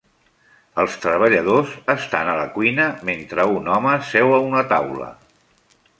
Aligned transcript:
Els 0.83 0.95
treballadors 1.03 1.75
estan 1.95 2.31
a 2.31 2.35
la 2.41 2.47
cuina 2.55 2.89
mentre 3.11 3.45
un 3.59 3.69
home 3.75 3.95
seu 4.09 4.37
a 4.39 4.41
una 4.51 4.65
taula. 4.73 5.15